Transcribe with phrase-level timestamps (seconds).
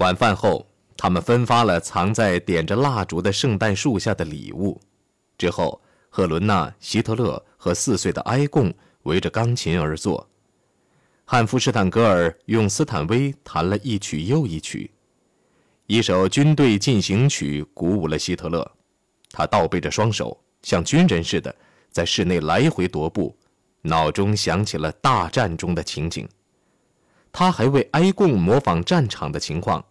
[0.00, 4.80] 晚饭后，他们分发了藏在点着蜡烛的圣诞树下的礼物。
[5.36, 8.72] 之后，赫伦娜、希特勒和四岁的埃贡
[9.02, 10.26] 围着钢琴而坐。
[11.26, 14.90] 汉弗施坦格尔用斯坦威弹了一曲又一曲，
[15.86, 18.68] 一首军队进行曲鼓舞了希特勒。
[19.30, 21.54] 他倒背着双手，像军人似的
[21.90, 23.36] 在室内来回踱步，
[23.82, 26.26] 脑中想起了大战中的情景。
[27.30, 29.84] 他还为埃贡模仿战场的情况，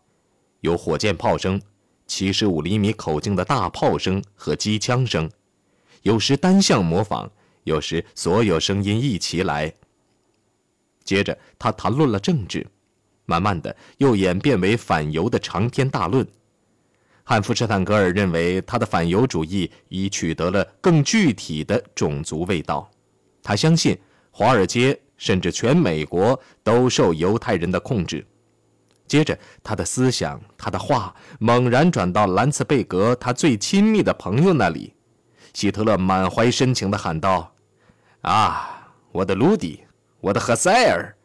[0.62, 1.62] 有火箭炮声、
[2.06, 5.30] 七十五厘米口径的大炮声和机枪声，
[6.02, 7.30] 有时单向模仿，
[7.64, 9.74] 有时所有声音一起来。
[11.04, 12.68] 接着，他谈论了政治，
[13.26, 16.28] 慢慢的又演变为反犹的长篇大论。
[17.24, 22.90] 汉弗施坦格尔认为，他的反犹主义已取得了更具体的种族味道。
[23.42, 23.98] 他相信，
[24.32, 28.26] 华尔街甚至全美国都受犹太人的控制。
[29.10, 34.94] 接着，他的思想、他的话猛然转到兰茨贝格他最亲密的朋友那里。
[35.54, 37.54] 希特勒满怀深情地喊道
[38.22, 39.84] ：“啊，我的卢迪！”
[40.22, 41.16] 我的何塞尔，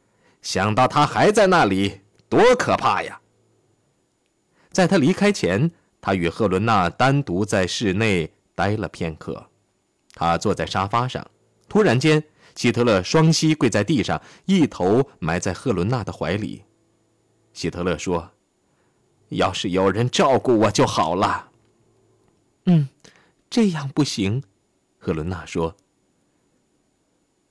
[0.40, 3.20] 想到他还在那里，多可怕呀！
[4.70, 5.68] 在他离开前，
[6.00, 9.44] 他与赫伦娜单独在室内待了片刻。
[10.14, 11.26] 他坐在沙发上，
[11.68, 12.22] 突然间，
[12.54, 16.62] 希特勒双膝跪在地上，一头埋在赫伦娜的怀里。
[17.54, 18.32] 希特勒说
[19.30, 21.50] ：“要是有人照顾我就好了。
[22.66, 22.88] ”“嗯，
[23.48, 24.42] 这样不行。”
[24.98, 25.74] 赫伦娜说。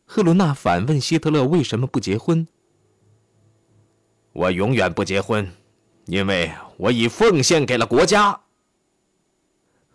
[0.05, 2.47] 赫伦娜反问希特勒：“为什么不结婚
[4.33, 5.49] ？”“我永远不结婚，
[6.05, 8.41] 因为我已奉献给了国家。”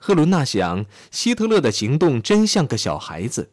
[0.00, 3.50] 赫伦娜想，希特勒的行动真像个小孩子。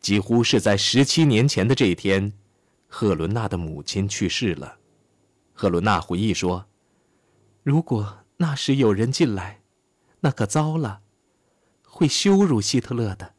[0.00, 2.32] 几乎是在十七年前的这一天，
[2.86, 4.76] 赫伦娜的母亲去世了。
[5.60, 6.66] 赫伦娜回忆说
[7.64, 9.60] ：“如果那时有人进来，
[10.20, 11.00] 那可糟了，
[11.82, 13.34] 会羞辱希特勒的。”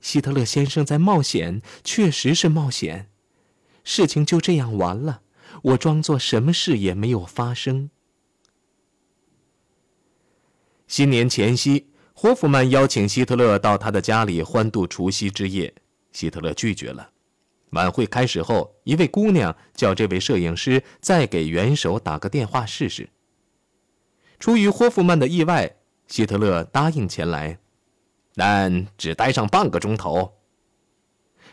[0.00, 3.10] 希特勒先生在冒险，确实是冒险。
[3.84, 5.20] 事情就这样完了，
[5.64, 7.90] 我装作什么事也没有发生。
[10.86, 15.74] 新年前夕，霍夫曼邀请希特勒到他的家里欢度除夕之夜，
[16.12, 17.10] 希特勒拒绝了。
[17.70, 23.08] 晚会开始后，一位姑娘叫这位摄影师再给元首打个电话试试。
[24.38, 25.76] 出于霍夫曼的意外，
[26.06, 27.58] 希特勒答应前来。
[28.34, 30.32] 但只待上半个钟头。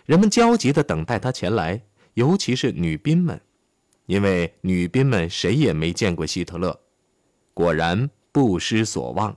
[0.06, 1.82] 人们焦急地等待他前来，
[2.14, 3.42] 尤其是女兵们，
[4.06, 6.80] 因为女兵们谁也没见过希特勒。
[7.54, 9.36] 果然不失所望，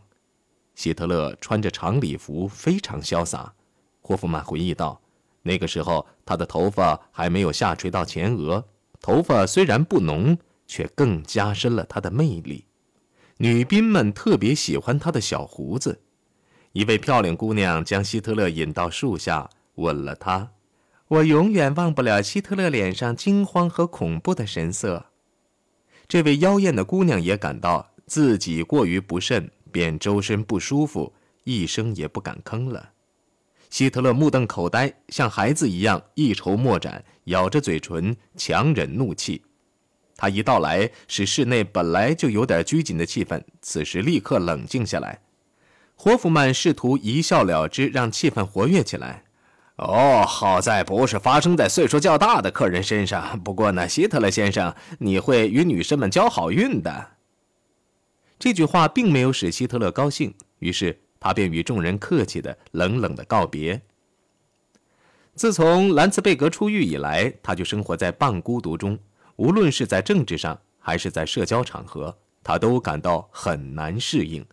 [0.74, 3.52] 希特勒穿着长礼服，非常潇洒。
[4.00, 5.00] 霍夫曼回忆道
[5.42, 8.64] ：“那个时候他的头发还没有下垂到前额，
[9.00, 10.36] 头发虽然不浓，
[10.66, 12.66] 却更加深了他的魅力。
[13.38, 16.00] 女兵们特别喜欢他的小胡子。”
[16.72, 20.52] 一位漂亮姑娘将希特勒引到树下，吻了他。
[21.08, 25.06] 我永远忘不了希特勒脸上惊慌和恐怖的神色。
[26.06, 31.12] 这位妖艳的姑娘也感到自己过于不慎，便周身不舒服，
[31.42, 32.90] 一声也不敢吭了。
[33.70, 39.42] 希特勒目瞪口呆，像孩子一样一筹莫展，咬着嘴唇，强忍怒气。
[40.16, 45.20] 他一到来，使室内本来就有点拘谨的气氛，此时立刻冷静下来。
[45.94, 49.24] 霍夫曼试图一笑了之，让气氛活跃起来。
[49.76, 53.40] 哦，好在不是发生在岁数较大的客人身上。
[53.42, 57.12] 不过呢，希特勒先生，你会与女士们交好运的。
[58.38, 63.80] 这句话并没有使希特勒高兴，于是他便与众人客气的、冷冷的告别。
[65.34, 68.98] 自从兰茨贝格出狱以来，他就生活在半孤独中，
[69.36, 74.44] 无论是在政治上还是在社交场合，他都感到很难适应。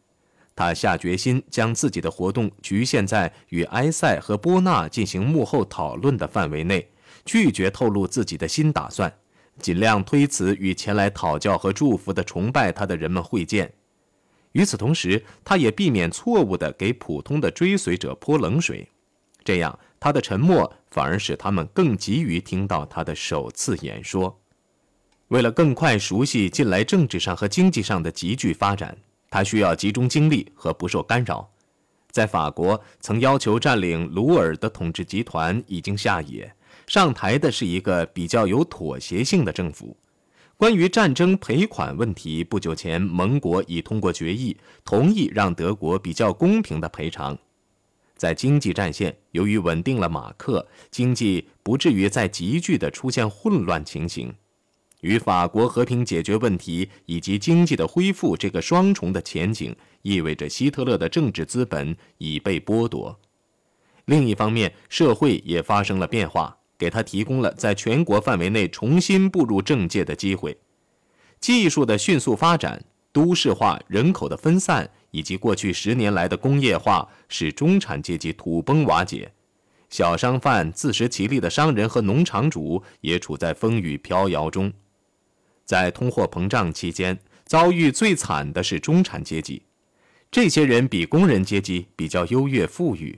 [0.56, 6.90] 他下决心将自己的活动局限在与埃塞和波纳进行幕后讨论的范围内，
[7.26, 9.14] 拒绝透露自己的新打算，
[9.60, 13.72] 尽量推辞与前来讨教和祝福的崇拜他的人们会见。
[14.54, 18.88] 与此同时，他也避免错误地给普通的追随者泼冷水，
[19.44, 24.40] 这样他的沉默反而使他们更急于听到他的首次演说。
[25.28, 28.98] 为了更快熟悉近来政治上和经济上的急剧发展。
[29.30, 31.50] 他需要集中精力和不受干扰。
[32.12, 36.50] 在法国，曾要求占领鲁尔的统治集团已经下野，
[36.88, 39.96] 上台的是一个比较有妥协性的政府。
[40.58, 47.38] 关于战争赔款问题，不久前盟国已通过决议，同意让德国比较公平的赔偿。
[48.16, 54.34] 在经济战线，由于稳定了马克，经济不至于再急剧的出现混乱情形。
[55.02, 63.20] 与法国和平解决问题以及经济的恢复这个双重的前景，意味着希特勒的政治资本已被剥夺。
[64.06, 70.58] 另一方面，社会也发生了变化，给他提供了在全国范围内重新步入政界的机会。
[71.40, 79.32] 技术的迅速发展、都市化、人口的分散，以及过去十年来的工业化，使中产阶级土崩瓦解。
[79.90, 84.72] 小商贩、自食其力的商人和农场主也处在风雨飘摇中。
[85.64, 89.62] 在通货膨胀期间，遭遇最惨的是中产阶级。
[90.30, 93.18] 这些人比工人阶级比较优越富裕，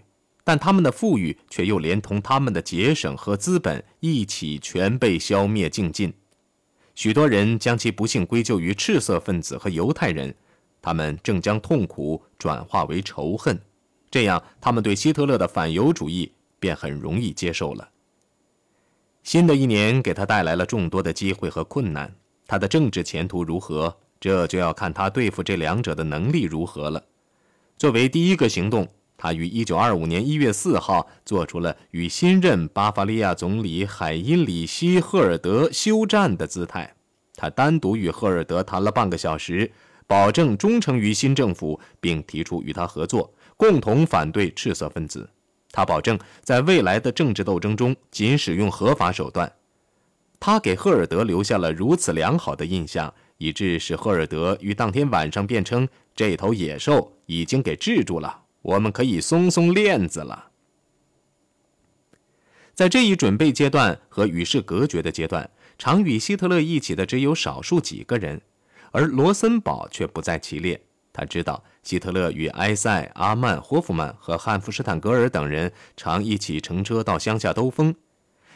[0.50, 6.12] 但他们的富裕却又连同他们的节省和资本一起全被消灭尽尽。
[6.96, 10.34] 许多人将其不幸归咎于赤色分子和犹太人，
[10.82, 13.62] 他们正将痛苦转化为仇恨，
[14.10, 17.88] 这样他们对希特勒的反犹主义便很容易接受了。
[19.22, 22.12] 新的一年给他带来了众多的机会和困难。
[22.48, 27.04] 他的政治前途如何，这就要看他对付这两者的能力如何了。
[27.78, 28.90] 作为第一个行动，
[29.22, 36.96] 他于1925年1月4号做出了与新任巴伐利亚总理海因里希·赫尔德休战的姿态。
[37.36, 39.70] 他单独与赫尔德谈了半个小时，
[40.08, 45.30] 保证忠诚于新政府，并提出与他合作，共同反对赤色分子。
[45.70, 49.52] 他保证在未来的政治斗争中仅使用合法手段。
[50.40, 60.52] 他给赫尔德留下了如此良好的印象，以致使赫尔德于当天晚上辩称：“这头野兽已经给制住了，我们可以松松链子了。”
[62.76, 68.42] 在这一准备阶段和与世隔绝的阶段，常与希特勒一起的只有少数几个人，
[68.92, 70.82] 而罗森堡却不在其列。
[71.12, 77.94] 他知道希特勒与埃塞、阿曼、霍夫曼和汉弗施坦格尔等人常一起乘车到乡下兜风。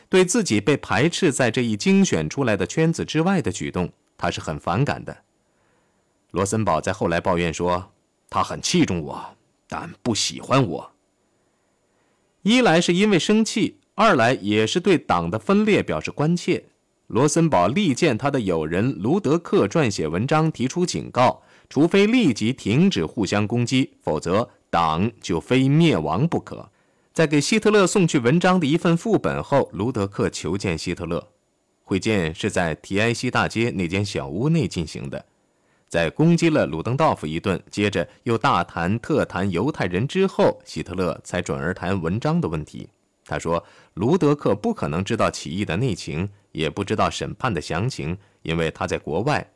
[0.08, 5.18] 对自己被排斥在这一精选出来的圈子之外的举动，他是很反感的。
[6.32, 7.92] 罗森堡在后来抱怨说
[8.30, 9.36] ：“他很器重我，
[9.74, 10.92] 但不喜欢我。
[12.44, 16.66] 一来是因为生气，二来也是对党的分裂表示关切。”
[17.08, 26.70] 罗森堡力荐他的友人卢德克撰写文章，提出警告：除非立即停止互相攻击，否则党就非灭亡不可。
[27.12, 31.30] 在给希特勒送去文章的一份副本后，卢德克求见希特勒。
[31.82, 35.26] 会见是在提埃西大街那间小屋内进行的。
[35.94, 42.90] 在攻击了鲁登道夫一顿，接着又大谈特谈犹太人之后，希特勒才转而谈文章的问题。
[43.24, 43.64] 他说
[43.94, 49.48] ：“卢德克不可能知道起义的内情，也不知道审判的详情，因为他在国外。”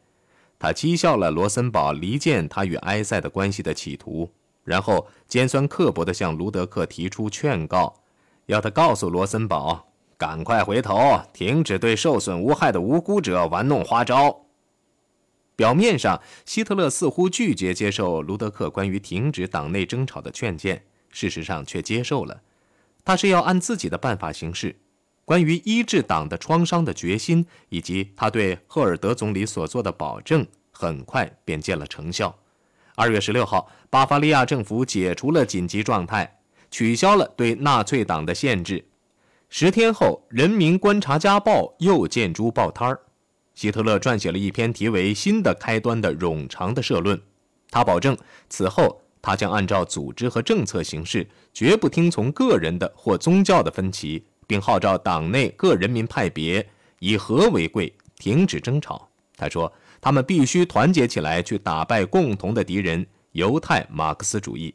[0.59, 4.31] 他讥笑了罗森堡离间他与埃塞的关系的企图。
[4.63, 7.91] 然后尖酸刻薄地向卢德克提出劝告，
[8.45, 9.87] 要他告诉罗森堡
[10.19, 14.43] 赶快回头，停止对受损无害的无辜者玩弄花招。
[15.57, 22.41] 表面上，希特勒似乎拒绝接受卢德克关于停止党内争吵的劝谏，事实上却接受了。
[23.03, 24.75] 他是要按自己的办法行事。
[25.25, 32.37] 关于医治党的创伤的决心，以及他对赫尔德总理所做的保证，很快便见了成效。
[32.95, 36.39] 二月十六号，巴伐利亚政府解除了紧急状态，
[36.69, 38.85] 取消了对纳粹党的限制。
[39.49, 43.01] 十天后，《人民观察家报》又见诸报摊儿。
[43.57, 47.19] 希特勒撰写了一篇题为《新的开端》的冗长的社论。
[47.71, 48.15] 他保证，
[48.49, 56.63] 此后他将按照组织和政策行事，绝不听从个人的或宗教的分歧，并号召党内各人民派别
[56.99, 59.09] 以和为贵，停止争吵。
[59.35, 59.73] 他说。
[59.99, 63.03] 他们必须团结起来，去打败共同的敌人——
[63.33, 64.73] 犹太马克思主义。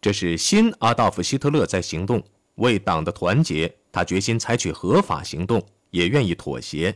[0.00, 2.20] 这是新阿道夫·希特勒在行动。
[2.56, 6.94] 为党的团结，他决心采取合法行动，也愿意妥协。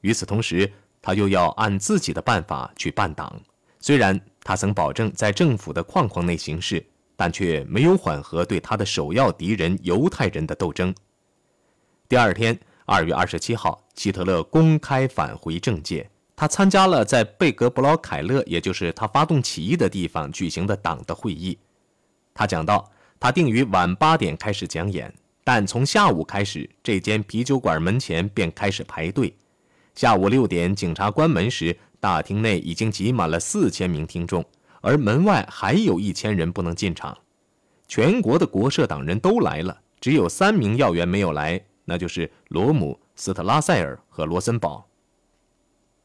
[0.00, 0.70] 与此同时，
[1.02, 3.40] 他又要按自己的办法去办党。
[3.78, 6.84] 虽然他曾保证在政府的框框内行事，
[7.16, 10.94] 但却没有缓和对他的首要敌人犹太人的斗争。
[12.08, 16.08] 第二天，二月二十七号，希特勒公开返回政界。
[16.34, 21.58] 他参加了在贝格布劳凯勒，也就是他发动起义的地方举行的党的会议。
[22.32, 25.12] 他讲到，他定于晚八点开始讲演，
[25.44, 29.34] 但从下午开始，这间啤酒馆门前便开始排队。
[30.00, 34.42] 下午六点，警察关门时，大厅内已经挤满了四千名听众，
[34.80, 37.18] 而门外还有一千人不能进场。
[37.86, 44.88] 全国的国社党人都来了，只有三名要员没有来，那就是罗姆、斯特拉塞尔和罗森堡。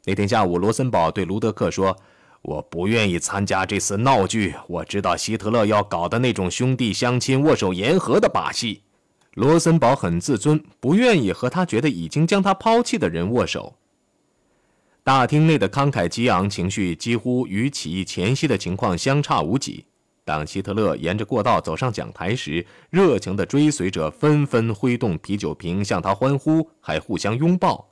[0.04, 1.96] 那天下午，罗森堡对卢德克说
[2.44, 4.54] ：“我不愿意参加这次闹剧。
[4.68, 8.82] 我知道希特勒要搞的那种兄弟相亲、握手言和的把戏。”
[9.36, 13.78] 罗森堡很自尊，不愿意和他觉得已经将他抛弃的人握手。
[15.06, 19.86] 大厅内的慷慨激昂情绪几乎与起义前夕的情况相差无几。
[20.24, 27.88] 当希特勒沿着过道走上讲台时，热情的追随者纷纷挥动啤酒瓶向他欢呼，还互相拥抱。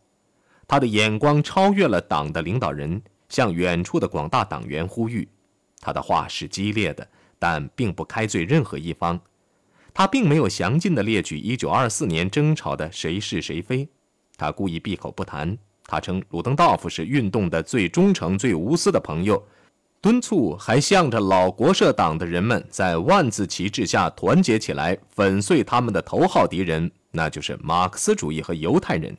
[0.67, 5.29] 他的眼光超越了党的领导人，向远处的广大党员呼吁。
[5.81, 9.21] 他的话是激烈的，但并不开罪任何一方。
[9.93, 13.87] 他并没有详尽地列举1924年争吵的谁是谁非，
[14.35, 15.55] 他故意闭口不谈。
[15.85, 19.43] 他称鲁登道夫是运动的最忠诚、最无私的朋友。
[20.01, 29.15] 敦促还向着老国社党的人们在万字旗帜下团结起来，粉碎他们的头号敌人，那就是马克思主义和犹太人。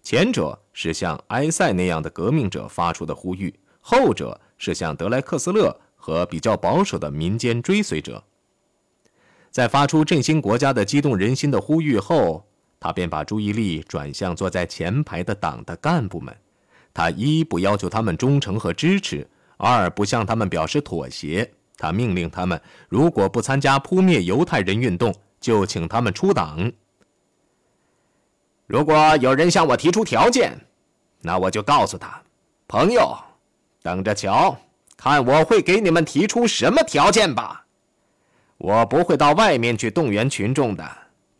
[0.00, 8.22] 前者是像埃塞那样的革命者发出的呼吁，后者是向德莱克斯勒和比较保守的民间追随者。
[9.50, 12.46] 在发出振兴国家的激动人心的呼吁后，
[12.82, 16.36] 他便把注意力转向坐在前排的党的干部们。
[16.92, 19.24] 他一不要求他们忠诚和支持。
[19.56, 26.72] 二不向他们表示妥协，他命令他们，如果不参加扑灭犹太人运动，就请他们出党。
[28.66, 30.58] 如果有人向我提出条件，
[31.20, 32.20] 那我就告诉他，
[32.66, 33.16] 朋友，
[33.82, 34.58] 等着瞧，
[34.96, 37.64] 看我会给你们提出什么条件吧。
[38.58, 40.84] 我不会到外面去动员群众的，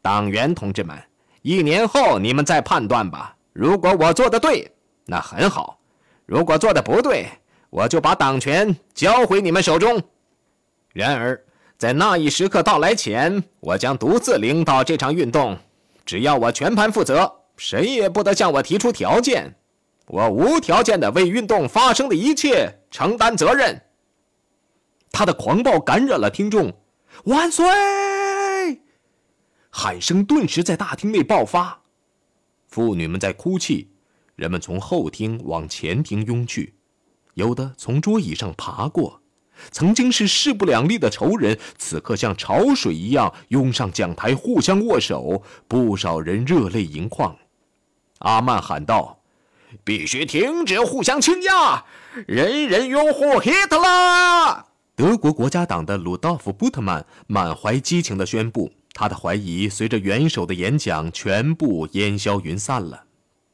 [0.01, 0.97] 党员同志们，
[1.43, 3.37] 一年后你们再判断吧。
[3.53, 4.73] 如果我做的对，
[5.05, 5.79] 那很好；
[6.25, 7.29] 如果做的不对，
[7.69, 10.01] 我就把党权交回你们手中。
[10.93, 11.39] 然而，
[11.77, 15.59] 在那一时刻到来前，我将独自领导这场运动。
[16.07, 19.55] 只要我全盘负责，谁也不得向我提出条件。
[20.07, 23.81] 我无条件的为运动发生的一切承担责任。
[25.11, 26.73] 他的狂暴感染了听众，
[27.25, 27.67] 万岁！
[29.75, 31.81] 喊声顿时在大厅内爆发。
[32.69, 33.89] 妇女们在哭泣，
[34.37, 36.75] 人们从后厅往前厅拥去。
[37.35, 39.23] 有的从桌椅上爬过，
[39.71, 45.43] 曾经是势不两立的仇人，此刻像潮水一样涌上讲台，互相握手。
[45.67, 47.35] 不少人热泪盈眶。
[48.19, 49.21] 阿曼喊道
[49.83, 51.85] ：“必须停止互相倾轧，
[52.27, 63.05] 人人拥护希特勒！”德国国家党的鲁道夫·布特曼满怀激情地宣布，他的怀疑随着元首的演讲全部烟消云散了。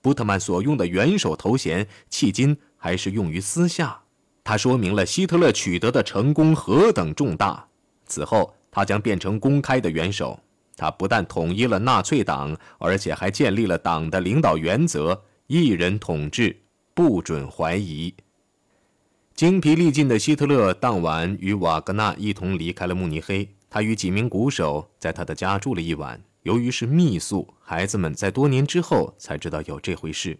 [0.00, 2.56] 布特曼所用的元首头衔，迄今。
[2.80, 4.02] 还是用于私下，
[4.44, 7.66] 他说明了希特勒取得的成功何等重大。
[8.06, 10.38] 此后，他将变成公开的元首。
[10.76, 16.56] 他不但统一了纳粹党，而且还建立了党的领导原则：一人统治，
[16.94, 18.14] 不准怀疑。
[19.34, 23.48] 精疲力尽的希特勒当晚与瓦格纳一同离开了慕尼黑。
[23.70, 26.22] 他与几名鼓手在他的家住了一晚。
[26.42, 30.38] 由于是密宿，孩子们在多年之后才知道有这回事。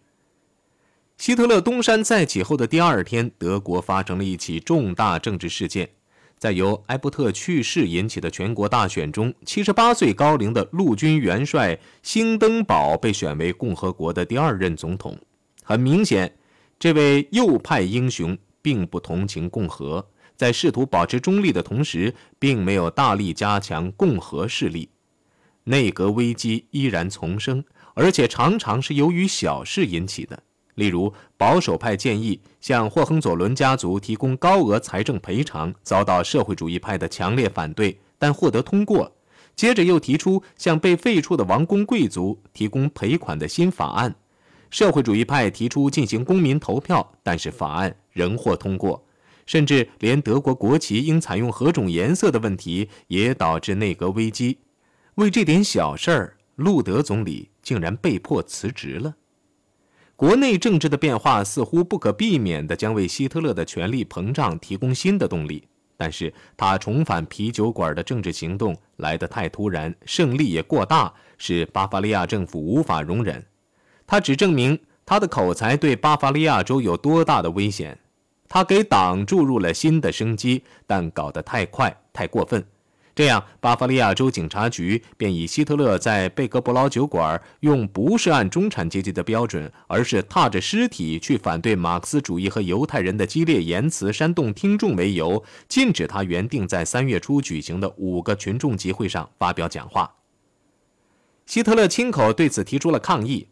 [1.18, 5.90] 希特勒东山再起后的第二天，德国发生了一起重大政治事件。
[6.38, 15.18] 在由埃伯特去世引起的全国大选中，七十八岁高龄的陆军元帅兴登堡被选为共和国的第二任总统。
[15.64, 16.32] 很明显，
[16.78, 20.08] 这位右派英雄并不同情共和，
[20.38, 24.88] 在试图保持中立的同时，并没有大力加强共和势力。
[25.64, 27.64] 内阁危机依然丛生，
[27.94, 30.40] 而且常常是由于小事引起的。
[30.76, 39.12] 例如，保守派建议向霍亨佐伦家族提供高额财政赔偿，遭到社会主义派的强烈反对，但获得通过。
[39.56, 44.14] 接着又提出向被废黜的王公贵族提供赔款的新法案，
[44.70, 49.04] 社会主义派提出进行公民投票，但是法案仍获通过。
[49.48, 54.58] 甚至连德国国旗应采用何种颜色的问题也导致内阁危机。
[55.14, 59.16] 为这点小事儿，路德总理竟然被迫辞职了。
[60.16, 73.42] 国内政治的变化似乎不可避免地将为希特勒的权力膨胀提供新的动力，但是他重返啤酒馆的政治行动来得太突然，胜利也过大，使巴伐利亚政府无法容忍。
[74.06, 77.98] 他只证明他的口才对巴伐利亚州有多大的危险。
[78.48, 82.64] 他给党注入了新的生机，但搞得太快，太过分。
[83.14, 100.14] 这样，巴伐利亚州警察局便以希特勒在贝格伯劳酒馆用不是按中产阶级的标准，而是踏着尸体去反对马克思主义和犹太人的激烈言辞煽动听众为由，禁止他原定在三月初举行的五个群众集会上发表讲话。
[101.44, 103.48] 希特勒亲口对此提出了抗议，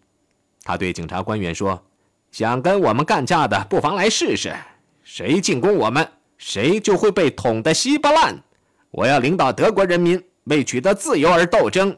[0.62, 1.82] 他对警察官员说
[2.30, 4.54] ：“想跟我们干架的，不妨来试试，
[5.08, 8.42] 谁进攻我们，谁就会被捅得稀巴烂。”
[8.90, 11.96] 我要领导德国人民为取得自由而斗争，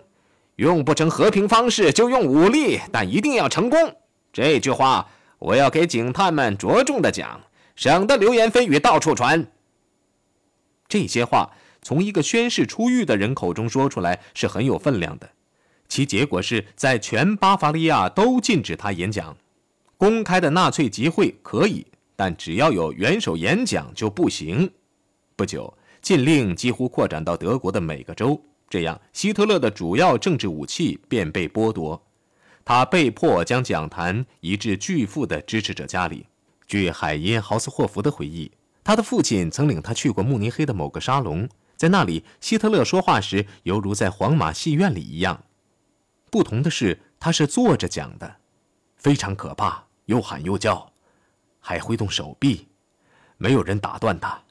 [0.57, 3.97] 用不成和平方式就用武力，但一定要成功。
[4.31, 7.41] 这句话我要给警探们着重的讲，
[7.77, 9.51] 省得流言蜚语到处传。
[10.87, 11.51] 这些话
[11.81, 15.31] 从一个宣誓出狱的人口中说出来是很有分量的，
[15.89, 19.35] 其结果是在全巴伐利亚都禁止他演讲。
[19.97, 21.87] 公开的纳粹集会可以，
[22.21, 24.69] 但只要有元首演讲就不行。
[25.37, 25.73] 不久，
[26.03, 32.03] 禁令几乎扩展到德国的每个州，这样希特勒的主要政治武器便被剥夺。
[32.65, 36.27] 他被迫将讲坛移至巨富的支持者家里。
[36.67, 38.51] 据海因豪斯霍夫的回忆，
[38.83, 45.45] 他的父亲曾领他去过慕尼黑的某个沙龙，在那里，希特勒说话时犹如在皇马戏院里一样。
[46.33, 48.39] 不同的是，他是坐着讲的，
[48.97, 49.85] 非常可怕。
[50.07, 50.91] 又喊又叫，
[51.69, 52.67] 还挥动手臂，
[53.37, 54.43] 没有人打断他。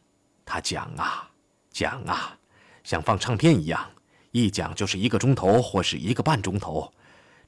[0.45, 1.27] 他讲啊
[1.71, 2.38] 讲啊，
[2.83, 3.89] 像放唱片一样，
[4.29, 6.93] 一讲就是一个钟头或是一个半钟头，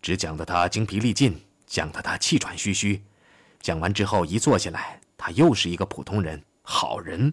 [0.01, 3.03] 只讲得他精疲力尽，讲得他气喘吁吁。
[3.61, 7.31] 讲完之后一坐下来，他又是一个普通人，好人，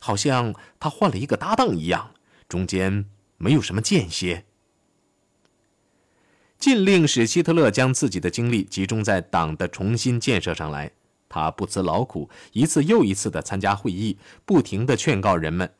[0.00, 2.10] 好像他换了一个搭档一样，
[2.46, 3.06] 中间
[3.38, 4.44] 没有什么间歇。
[6.58, 10.92] 禁令使希特勒将自己的精力集中在党的重新建设上来。
[11.30, 15.72] 他不辞劳苦，一次又一次地参加会议，不停地劝告人们，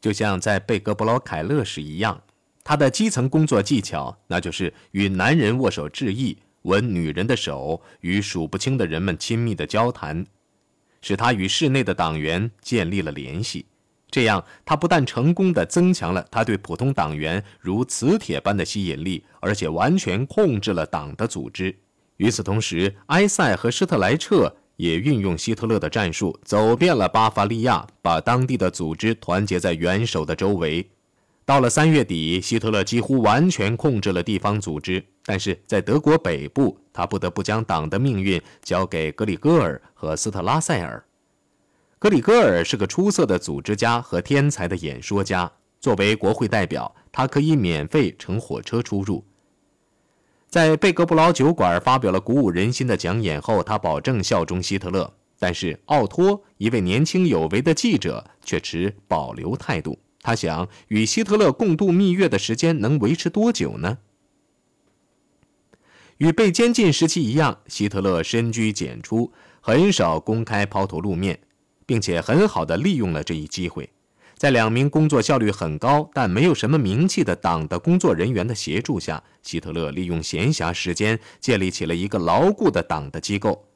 [0.00, 2.22] 就像在贝格布劳凯勒时一样。
[2.64, 10.26] 他的基层工作技巧，那就是与男人握手致意，吻女人的手，与数不清的人们亲密的交谈，
[11.00, 13.66] 使他与室内的党员建立了联系。
[14.10, 21.78] 这样，他不但成功地增强了他对普通党员如磁铁般的吸引力，而且完全控制了党的组织。
[22.16, 30.88] 与此同时，埃塞和施特莱彻也运用希特勒的战术，走遍了巴伐利亚，把当地的组织团结在元首的周围。
[31.44, 41.02] 到了三月底，希特勒几乎完全控制了地方组织，但是在德国北部，他不得不将党的命运交给格里戈尔和斯特拉塞尔。
[41.98, 45.50] 格里戈尔是个出色的组织家和天才的演说家。
[45.80, 49.24] 作为国会代表，他可以免费乘火车出入。
[50.48, 55.12] 在贝格布劳酒馆发表了鼓舞人心的讲演后，他保证效忠希特勒。
[55.38, 59.98] 但是奥托，一位年轻有为的记者，却持保留态度。
[60.20, 63.98] 他想，与希特勒共度蜜月的时间能维持多久呢？
[66.16, 71.40] 与被监禁时期一样，希特勒深居简出，很少公开抛头露面。
[71.88, 73.88] 并且很好的利用了这一机会，
[74.38, 83.66] 在两名工作效率很高但没有什么名气的党的工作人员的协助下，希特勒利用闲暇时间建立起了一个牢固的党的机构。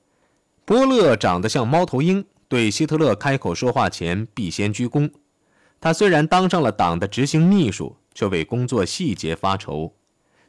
[0.64, 5.10] 波勒长得像猫头鹰，对希特勒开口说话前必先鞠躬。
[5.80, 9.92] 他虽然当上了党的执行秘书，却为工作细节发愁。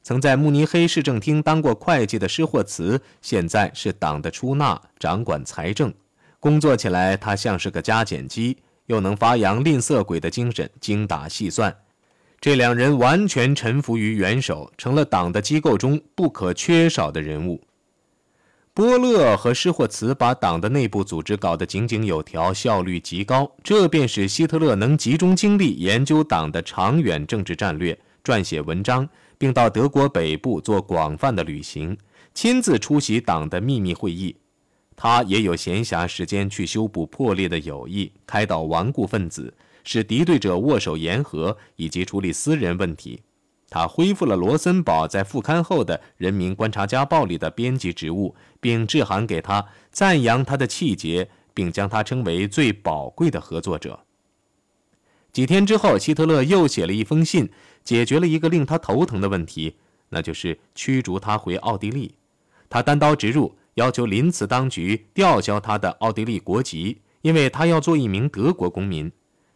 [0.03, 5.91] 曾在慕尼黑市政厅当过会计的施霍茨，现在是党的出纳，掌管财政。
[6.39, 11.75] 工作起来，他像是个加减机，又能发扬吝啬鬼的精神，精打细算。
[12.41, 17.61] 这两人完全臣服于元首，成了党的机构中不可缺少的人物。
[18.73, 31.95] 波勒和施霍茨把党的内部组织搞得井井有条，效率极高，这便使希特勒能集中精力研究党的长远政治战略，撰写文章，并到德国北部做广泛的旅行，
[32.33, 34.35] 亲自出席党的秘密会议。
[35.03, 43.21] 他也有闲暇时间去修补破裂的友谊，开导顽固分子，使敌对者握手言和，以及处理私人问题。
[43.69, 54.05] 他恢复了罗森堡在复刊后的《人民观察家报》里的编辑职务，并致函给他，赞扬他的气节，并将他称为最宝贵的合作者。
[55.33, 57.51] 几天之后，希特勒又写了一封信，
[57.83, 59.75] 解决了一个令他头疼的问题，
[60.07, 62.15] 那就是驱逐他回奥地利。
[62.69, 63.53] 他单刀直入。
[63.75, 69.11] 要求林茨当局吊销他的奥地利国籍，因为他要做一名德国公民。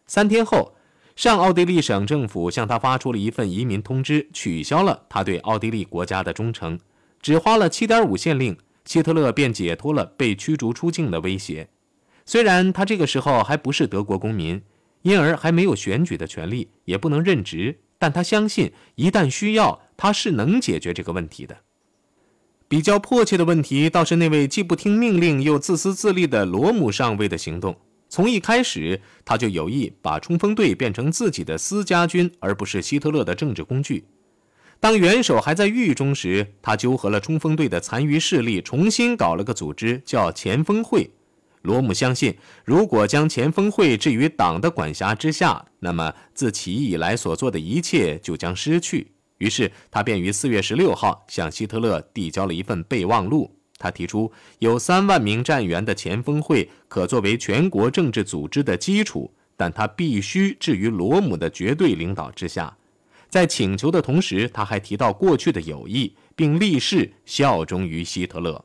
[0.06, 0.74] 三天后，
[1.16, 6.80] 上奥地利省政府向他发出了一份移民通知，取消了他对奥地利国家的忠诚。
[7.22, 11.68] 只花了七点五县令，希特勒便解脱了被驱逐出境的威胁。
[12.26, 14.62] 虽然他这个时候还不是德国公民，
[15.02, 21.58] 因而还没有选举的权利，也不能任职，但他相信，一旦需要，他是能解决这个问题的。
[22.70, 27.78] 比较迫切的问题倒是那位既不听命令又自私自利的罗姆上尉的行动。
[28.10, 34.06] 从一开始，他就有意把冲锋队变成自己的私家军，而不是希特勒的政治工具。
[34.80, 41.10] 当元首还在狱中时，他纠合了冲锋队的残余势力，重新搞了个组织，叫前锋会。
[41.62, 49.12] 罗姆相信，如果将前锋会置于党的管辖之下，那么自起义以来所做的一切就将失去。
[49.38, 62.76] 于是他便于四月十六号向希特勒递交了一份备忘录，他提出，有三万名战员的前锋会可作为全国政治组织的基础，但他必须置于罗姆的绝对领导之下。
[63.30, 68.64] 在请求的同时，他还提到过去的友谊，并立誓效忠于希特勒。